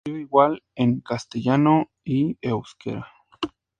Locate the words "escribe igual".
0.09-0.63